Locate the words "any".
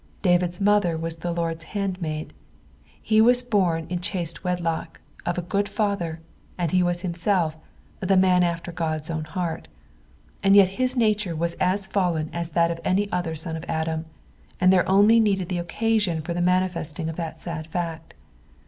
12.83-13.11